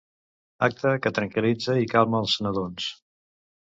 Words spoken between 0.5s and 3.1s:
Acte que tranquil·litza i calma els nadons.